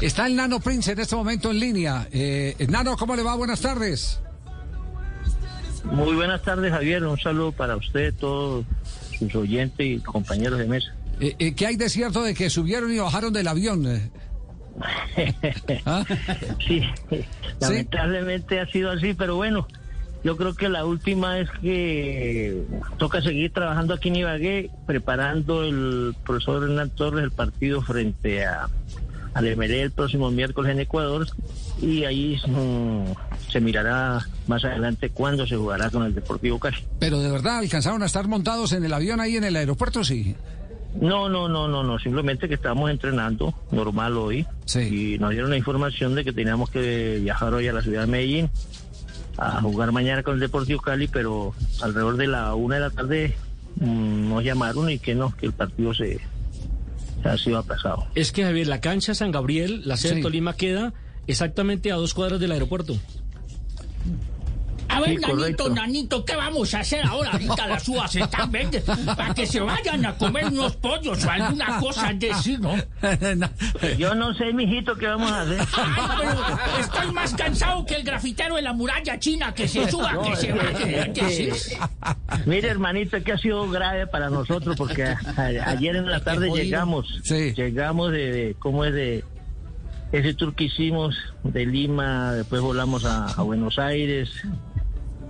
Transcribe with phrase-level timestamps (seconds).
[0.00, 2.06] Está el Nano Prince en este momento en línea.
[2.12, 3.34] Eh, Nano, ¿cómo le va?
[3.34, 4.20] Buenas tardes.
[5.84, 7.04] Muy buenas tardes, Javier.
[7.04, 8.66] Un saludo para usted, todos
[9.18, 10.94] sus oyentes y compañeros de mesa.
[11.20, 13.86] Eh, eh, ¿Qué hay de cierto de que subieron y bajaron del avión?
[13.86, 14.10] Eh,
[15.86, 16.04] ¿ah?
[16.66, 16.82] Sí,
[17.60, 19.66] lamentablemente ha sido así, pero bueno,
[20.24, 22.64] yo creo que la última es que
[22.98, 28.68] toca seguir trabajando aquí en Ibagué, preparando el profesor Hernán Torres el partido frente a
[29.36, 31.26] al el próximo miércoles en Ecuador
[31.82, 36.78] y ahí mm, se mirará más adelante cuándo se jugará con el Deportivo Cali.
[36.98, 40.04] Pero de verdad, ¿alcanzaron a estar montados en el avión ahí en el aeropuerto?
[40.04, 40.34] Sí.
[40.98, 45.14] No, no, no, no, no, simplemente que estábamos entrenando normal hoy Sí.
[45.14, 48.06] y nos dieron la información de que teníamos que viajar hoy a la ciudad de
[48.06, 48.50] Medellín
[49.36, 53.36] a jugar mañana con el Deportivo Cali, pero alrededor de la una de la tarde
[53.80, 56.20] mm, nos llamaron y que no, que el partido se
[57.28, 58.06] ha sido aplazado.
[58.14, 60.16] Es que, Javier, la cancha San Gabriel, la sede Sí.
[60.16, 60.92] de Tolima, queda
[61.26, 62.96] exactamente a dos cuadras del aeropuerto.
[64.96, 65.70] A ver, Sí, nanito, correcto.
[65.70, 67.30] nanito, ¿qué vamos a hacer ahora?
[67.32, 68.84] Ahorita las uvas están verdes
[69.16, 72.30] para que se vayan a comer unos pollos o alguna cosa de
[72.60, 72.74] ¿no?
[73.98, 75.60] Yo no sé, mijito, qué vamos a hacer.
[75.60, 80.12] Ay, pero estoy más cansado que el grafitero de la muralla china, que se suba,
[80.22, 81.12] que se vaya.
[81.12, 81.52] ¿Qué decir?
[82.46, 86.50] Mire, hermanito, que ha sido grave para nosotros porque a- a- ayer en la tarde
[86.50, 87.52] llegamos, Sí.
[87.54, 89.24] llegamos de, de- ¿cómo es de
[90.12, 94.30] ese tour que hicimos de Lima, después volamos a, a Buenos Aires,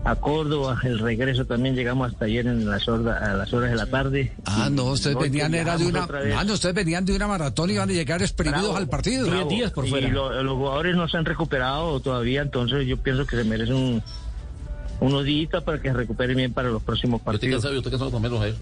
[0.06, 3.76] a Córdoba, el regreso también llegamos hasta ayer en las horas, a las horas de
[3.76, 4.32] la tarde.
[4.44, 7.74] Ah, no, ustedes venían era de una, ah, no, ustedes venían de una maratón y
[7.74, 9.26] iban a llegar exprimidos Bravo, al partido.
[9.26, 9.48] bravo.
[9.50, 10.08] días por Y fuera.
[10.08, 14.02] lo- los jugadores no se han recuperado todavía, entonces yo pienso que se merecen un,
[15.00, 17.54] unos días para que se recuperen bien para los próximos Yo estoy partidos.
[17.56, 18.54] cansado, yo estoy cansado también.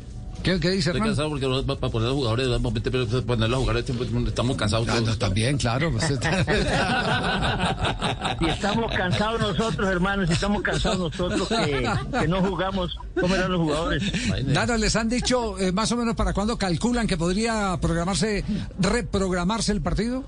[0.44, 1.08] ¿Qué, qué dice Estoy Hernán?
[1.08, 3.76] cansado porque no- para poner a los jugadores, vamos a meter- pero ponerlos a jugar,
[3.78, 3.92] este-
[4.28, 5.18] estamos cansados todos.
[5.18, 5.90] también, claro.
[5.90, 6.14] pues, Si
[8.46, 11.88] estamos cansados nosotros, hermanos, si estamos cansados nosotros que,
[12.20, 14.02] que no jugamos, ¿cómo eran los jugadores?
[14.46, 18.44] Nano, ¿les han dicho eh, más o menos para cuándo calculan que podría programarse,
[18.78, 20.24] reprogramarse el partido?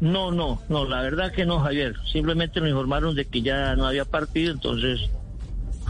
[0.00, 1.94] No, no, no, la verdad que no, Javier.
[2.12, 5.00] Simplemente nos informaron de que ya no había partido, entonces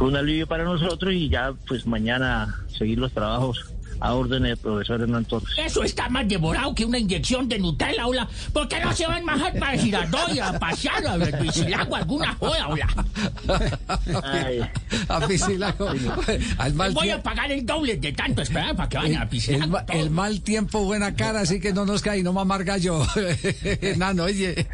[0.02, 3.72] un alivio para nosotros y ya, pues mañana seguir los trabajos
[4.04, 5.48] a orden del profesor Hernán Torres.
[5.56, 8.28] Eso está más devorado que una inyección de Nutella, hola.
[8.52, 12.68] ¿Por qué no se van más para Girardot y a pasear a Piscilago alguna joda,
[12.68, 12.88] hola?
[14.24, 14.60] Ay.
[15.08, 15.88] A Piscilago.
[16.58, 19.28] Al mal Voy a pagar el doble de tanto esperar para que vayan a El,
[19.28, 19.70] Piscilago.
[19.72, 23.06] ma- el mal tiempo, buena cara, así que no nos cae, no mamar gallo.
[23.96, 24.66] Nano, oye.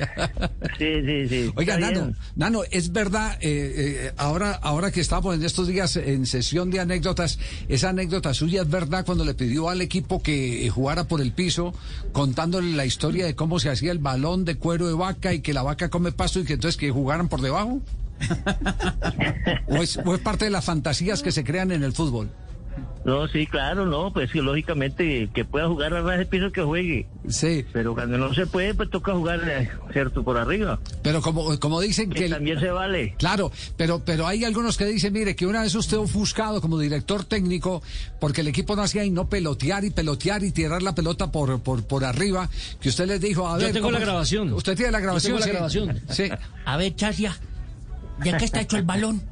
[0.78, 1.52] Sí, sí, sí.
[1.54, 2.16] Oiga, Está Nano, bien.
[2.36, 3.74] Nano, es verdad, eh,
[4.06, 8.62] eh, ahora, ahora que estamos en estos días en sesión de anécdotas, esa anécdota suya
[8.62, 11.74] es verdad cuando le pidió al equipo que eh, jugara por el piso,
[12.12, 15.54] contándole la historia de cómo se hacía el balón de cuero de vaca y que
[15.54, 17.80] la vaca come pasto y que entonces que jugaran por debajo.
[19.68, 22.30] ¿O es, o es parte de las fantasías que se crean en el fútbol?
[23.08, 26.60] No, sí, claro, no, pues sí, lógicamente que pueda jugar a ras de piso que
[26.60, 27.06] juegue.
[27.28, 30.78] Sí, Pero cuando no se puede, pues toca jugar, eh, cierto, por arriba.
[31.02, 32.24] pero como, como dicen Que que...
[32.26, 33.14] el- también se vale.
[33.18, 37.24] Claro, pero, pero hay algunos que dicen, mire, que una vez usted ofuscado como director
[37.24, 37.82] técnico,
[38.20, 41.60] porque el equipo no hacía y no pelotear y pelotear y tirar la pelota por,
[41.62, 43.72] por, por arriba, que usted les dijo, a Yo ver...
[43.72, 44.52] tengo ¿cómo- la grabación.
[44.52, 45.32] Usted tiene la Yo grabación.
[45.32, 45.78] tengo la sí.
[45.80, 46.00] grabación.
[46.10, 46.28] Sí,
[46.66, 47.34] A ver, Chasia,
[48.22, 49.22] ¿de qué está hecho el balón?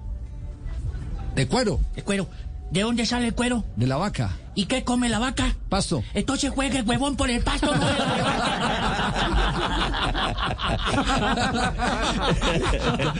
[1.35, 2.27] de cuero, De cuero.
[2.71, 3.65] ¿De dónde sale el cuero?
[3.77, 5.55] de la vaca, ¿Y qué come la vaca?
[5.69, 6.03] pasto.
[6.15, 9.27] Entonces juegue el huevón por el pasto, no de la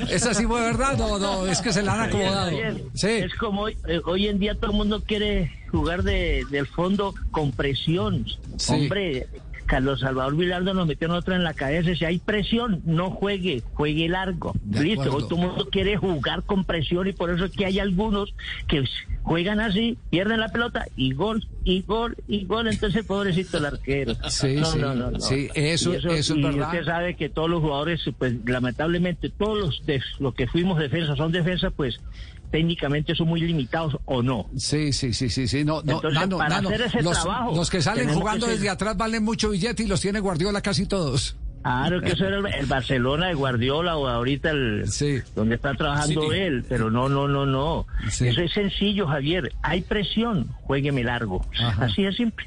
[0.11, 2.51] Esa sí fue verdad, no, no, es que se la han acomodado.
[2.95, 6.67] Sí, Es como hoy, eh, hoy en día todo el mundo quiere jugar de, del
[6.67, 8.25] fondo con presión.
[8.57, 8.73] Sí.
[8.73, 9.29] Hombre,
[9.67, 11.95] Carlos Salvador Vilardo nos metió otra en la cabeza.
[11.95, 14.53] Si hay presión, no juegue, juegue largo.
[14.65, 15.17] De Listo, acuerdo.
[15.19, 18.35] hoy todo el mundo quiere jugar con presión y por eso es que hay algunos
[18.69, 18.85] que
[19.23, 22.69] juegan así, pierden la pelota y gol, y gol, y gol.
[22.69, 24.15] Entonces, pobrecito el arquero.
[24.29, 25.21] Sí, no, sí, no, no, no.
[25.21, 26.69] sí, eso- Y eso es y verdad.
[26.71, 31.17] Usted sabe que todos los jugadores, pues lamentablemente, todos los de, los que fuimos defensa
[31.17, 32.01] son defensa, pues
[32.51, 34.47] técnicamente son muy limitados o no.
[34.57, 37.55] sí, sí, sí, sí, sí, no, no, Entonces, Nano, para Nano, hacer ese los, trabajo,
[37.57, 40.61] los que salen jugando que ser- desde atrás valen mucho billete y los tiene Guardiola
[40.61, 41.37] casi todos.
[41.63, 45.19] Claro que eso era el, el Barcelona de Guardiola o ahorita el Sí.
[45.35, 46.39] donde está trabajando Sí.
[46.39, 47.87] él, pero no, no, no, no.
[48.09, 48.29] Sí.
[48.29, 49.53] Eso es sencillo, Javier.
[49.63, 51.45] Hay presión, juegueme largo.
[51.59, 51.87] Ajá.
[51.87, 52.47] Así es simple.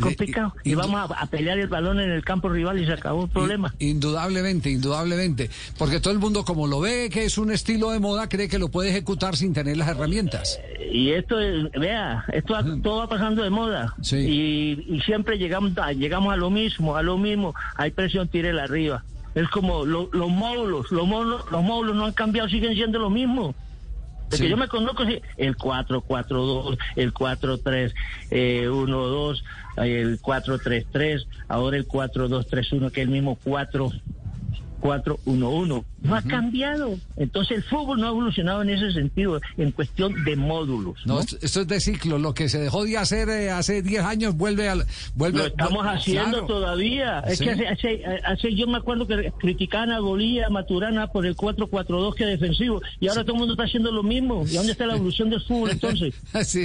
[0.00, 0.54] Complicado.
[0.64, 3.30] y- vamos a, a pelear el balón en el campo rival y se acabó el
[3.30, 3.74] problema.
[3.78, 5.50] Indudablemente, indudablemente.
[5.78, 8.58] Porque todo el mundo, como lo ve que es un estilo de moda, cree que
[8.58, 10.60] lo puede ejecutar sin tener las herramientas.
[10.92, 13.94] Y esto, es- vea, esto va- todo va pasando de moda.
[14.02, 14.16] Sí.
[14.16, 17.54] Y, y siempre llegamos a, llegamos a lo mismo, a lo mismo.
[17.76, 19.04] Hay presión, tírela arriba.
[19.34, 23.10] Es como lo- los módulos, los módulos, los módulos no han cambiado, siguen siendo lo
[23.10, 23.54] mismo.
[24.30, 24.44] De Sí.
[24.44, 29.42] que yo me conozco, sí, el 4-4-2, el 4-3-1-2,
[29.76, 33.92] el 4-3-3, ahora el 4-2-3-1, que es el mismo 4
[34.84, 35.84] 4-1-1.
[36.02, 36.98] No ha cambiado.
[37.16, 40.96] Entonces el fútbol no ha evolucionado en ese sentido, en cuestión de módulos.
[41.06, 41.20] No, ¿no?
[41.20, 42.18] esto, es de ciclo.
[42.18, 44.84] Lo que se dejó de hacer eh, hace 10 años vuelve al.
[45.14, 46.46] Vuelve, Lo estamos vuelve- haciendo claro.
[46.46, 47.20] todavía.
[47.20, 47.44] Es Sí.
[47.44, 51.34] que hace, hace, hace- yo me acuerdo que criticaban a Golía, a Maturana por el
[51.36, 52.82] 4-4-2 que defensivo.
[53.00, 54.44] Y ahora todo el mundo está haciendo lo mismo.
[54.46, 56.14] ¿Y dónde está la evolución del fútbol entonces?
[56.44, 56.64] Sí,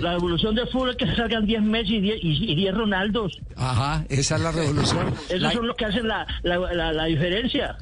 [0.00, 3.36] la, evolución del fútbol es que salgan 10 Messi y 10, y, y 10 Ronaldos.
[3.56, 5.12] Ajá, esa es la revolución.
[5.28, 7.08] Esos La- son los que hacen la, la, la, la
[7.42, 7.76] diferencia.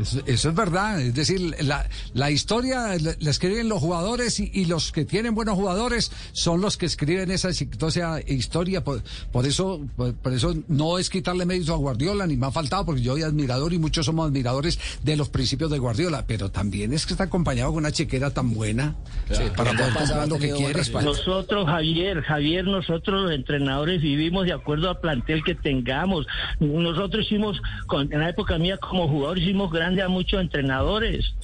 [0.00, 4.50] Eso, eso es verdad, es decir, la, la historia la, la escriben los jugadores y,
[4.52, 8.82] y los que tienen buenos jugadores son los que escriben esa exitosa historia.
[8.82, 12.50] Por, por eso, por, por eso no es quitarle mérito a Guardiola, ni me ha
[12.50, 16.50] faltado, porque yo soy admirador y muchos somos admiradores de los principios de Guardiola, pero
[16.50, 18.96] también es que está acompañado con una chequera tan buena
[19.28, 20.88] eh, para poder comprar lo que quieres.
[20.90, 26.26] pa- Nosotros, Javier, Javier, nosotros los entrenadores vivimos de acuerdo al plantel que tengamos.
[26.60, 31.34] Nosotros hicimos, con- en la época mía como jugador, hicimos grande a muchos entrenadores.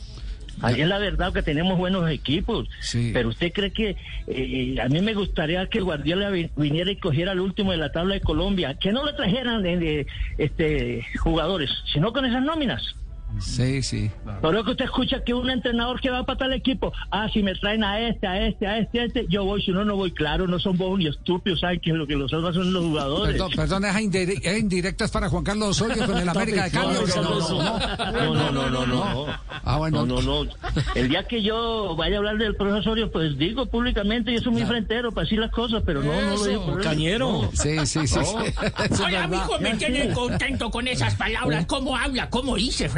[0.61, 2.69] Ahí es la verdad que tenemos buenos equipos.
[2.81, 3.11] Sí.
[3.13, 3.97] Pero usted cree que
[4.27, 7.93] eh, a mí me gustaría que Guardiola vi- viniera y cogiera el último de la
[7.93, 10.07] tabla de Colombia, que no le trajeran eh, de-
[10.37, 12.97] este jugadores, sino con esas nóminas.
[13.41, 14.11] Sí, sí.
[14.41, 17.43] Por eso que usted escucha que un entrenador que va para tal equipo, ah, si
[17.43, 19.97] me traen a este, a este, a este, a este, yo voy, si no, no
[19.97, 20.13] voy.
[20.13, 23.33] Claro, no son bobos ni estúpidos, saben que lo que los salva son los jugadores.
[23.37, 26.95] Perdón, perdón, es indire- es indirectas para Juan Carlos Osorio con el América de Cali.
[26.95, 27.79] No, ¿o no, no?
[28.13, 29.27] no, no, no, no, no, no.
[29.65, 30.07] Ah, bueno.
[30.07, 30.51] No, no, no.
[30.95, 34.53] El día que yo vaya a hablar del profesor Osorio, pues digo públicamente, yo soy
[34.53, 36.79] muy frentero para decir las cosas, pero no, no lo digo.
[36.83, 37.51] Cañero.
[37.55, 38.19] Sí, sí, sí.
[38.91, 39.23] verdad.
[39.25, 41.67] amigo, me tiene contento con esas palabras.
[41.67, 42.31] ¿Cómo habla?
[42.31, 42.89] ¿Cómo dice,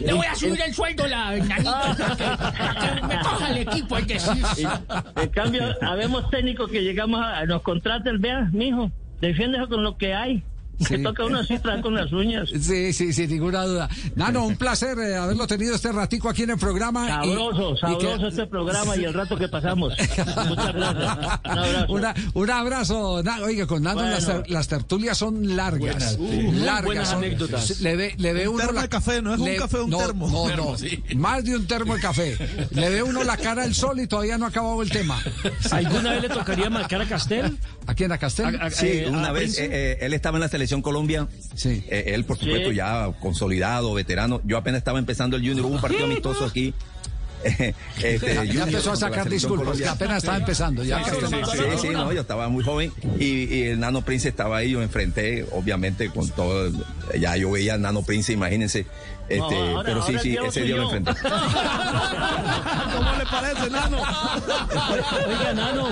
[0.00, 3.98] Le voy a subir el sueldo, la para que, para que me coja el equipo,
[3.98, 4.68] es decir.
[5.16, 8.90] En cambio, habemos técnicos que llegamos a, nos contrata el vea, mijo,
[9.20, 10.42] defiéndese con lo que hay.
[10.82, 10.96] Sí.
[10.96, 12.48] Se toca uno así, con las uñas.
[12.60, 13.88] Sí, sí, sin ninguna duda.
[14.16, 17.06] Nano, un placer eh, haberlo tenido este ratico aquí en el programa.
[17.24, 19.94] y- Sabroso, y sabroso que- este programa y el rato que pasamos.
[20.48, 21.16] Muchas gracias.
[21.44, 21.92] Un abrazo.
[21.92, 23.22] Una- un abrazo.
[23.22, 24.10] Na- oiga, con Nano Bueno.
[24.16, 26.18] las, ter- las tertulias son largas.
[26.18, 26.84] Muy largas.
[26.84, 27.80] buenas son- anécdotas.
[27.80, 29.90] Le ve, le ve Un uno termo la- de café, no es un café, un
[29.90, 30.28] no, termo.
[30.30, 30.78] No, Termo, no.
[30.78, 31.02] sí.
[31.16, 32.36] Más de un termo de café.
[32.70, 35.20] Le ve uno la cara al sol y todavía no ha acabado el tema.
[35.70, 37.58] ¿Alguna vez le tocaría marcar a Castel?
[37.86, 38.56] Aquí en la Castel.
[38.60, 41.28] A- a- Sí, eh, una a vez eh, eh, él estaba en la selección Colombia.
[41.54, 41.84] Sí.
[41.88, 42.76] Eh, él, por supuesto, Sí.
[42.76, 44.40] ya consolidado, veterano.
[44.44, 45.66] Yo apenas estaba empezando el Junior.
[45.66, 46.72] Hubo un partido amistoso aquí.
[47.44, 50.84] Eh, este, Ya, empezó a sacar disculpas, que apenas estaba empezando.
[50.84, 51.10] Ya Sí,
[51.52, 54.78] sí, sí, no, yo estaba muy joven y, y el Nano Prince estaba ahí, yo
[54.78, 56.70] me enfrenté, obviamente, con todo,
[57.18, 58.86] ya yo veía al Nano Prince, imagínense,
[59.28, 61.12] este, No, ahora- pero sí, sí, ese día lo enfrenté.
[62.96, 63.98] ¿Cómo le parece, Nano?
[65.28, 65.88] Oiga, Nano,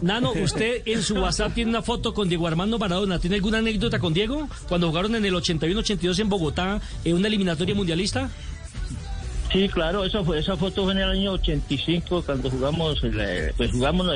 [0.00, 3.18] Nano, usted en su WhatsApp tiene una foto con Diego Armando Maradona.
[3.18, 4.48] ¿Tiene alguna anécdota con Diego?
[4.68, 8.30] Cuando jugaron en el 81-82 en Bogotá, en una eliminatoria mundialista.
[9.52, 13.70] Sí, claro, esa fue esa foto fue en el año 85 cuando jugamos, la- pues
[13.72, 14.14] jugamos la,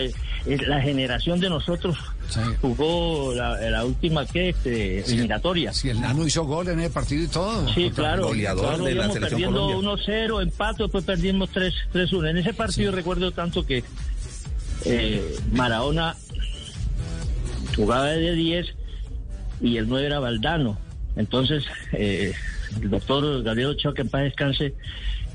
[0.67, 1.97] la generación de nosotros
[2.29, 2.41] Sí.
[2.61, 5.73] jugó la, la última que este, eliminatoria.
[5.73, 7.67] Si el Nano hizo gol en el partido y todo.
[7.75, 8.27] Sí, claro.
[8.29, 10.27] goleador claro, de la íbamos selección perdiendo Colombia.
[10.37, 12.31] 1-0, empate, después perdimos 3 3-1.
[12.31, 13.83] En ese partido recuerdo tanto que
[14.85, 16.15] eh, Maradona
[17.77, 18.67] jugaba de 10
[19.63, 20.79] y el 9 era Valdano.
[21.17, 22.33] Entonces, eh,
[22.81, 24.75] el doctor Gabriel Ochoa, que en paz descanse,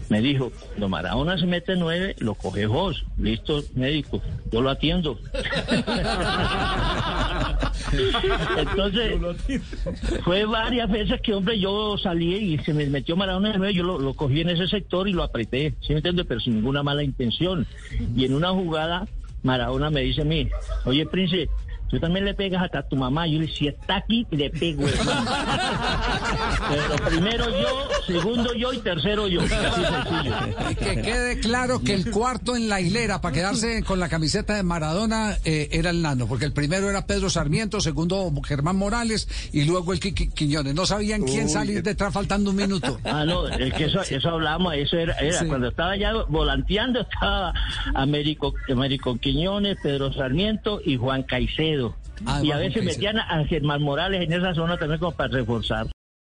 [0.09, 3.03] me dijo, cuando Maradona se mete 9, lo coge vos.
[3.17, 4.21] Listo, médico,
[4.51, 5.19] yo lo atiendo.
[8.57, 9.13] Entonces,
[10.23, 13.83] fue varias veces que, hombre, yo salí y se me metió Maradona de nuevo, yo
[13.83, 16.25] lo, lo cogí en ese sector y lo apreté, ¿sí me entiendes?
[16.27, 17.65] Pero sin ninguna mala intención.
[18.15, 19.07] Y en una jugada,
[19.43, 20.49] Maradona me dice a mí,
[20.85, 21.49] oye, Prince,
[21.89, 23.27] tú también le pegas hasta a tu mamá.
[23.27, 24.83] Yo le dije, si está aquí, le pego.
[26.31, 26.65] hermano".
[26.69, 29.41] Pero primero yo, segundo yo y tercero yo.
[29.41, 30.35] Así sencillo.
[30.71, 34.55] Y que quede claro que el cuarto en la hilera para quedarse con la camiseta
[34.55, 39.27] de Maradona eh, era el nano, porque el primero era Pedro Sarmiento, segundo Germán Morales
[39.51, 40.73] y luego el Quiñones.
[40.75, 42.99] No sabían quién salir detrás faltando un minuto.
[43.03, 45.45] Ah, no, es que eso, eso hablamos, eso era, era Sí.
[45.45, 47.53] cuando estaba ya volanteando, estaba
[47.93, 51.95] Américo, Américo Quiñones, Pedro Sarmiento y Juan Caicedo.
[52.25, 55.87] Ah, y a veces metían a Germán Morales en esa zona también como para reforzar.